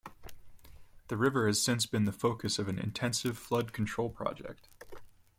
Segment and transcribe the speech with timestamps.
[1.09, 4.67] The river has since been the focus of an intensive flood control project.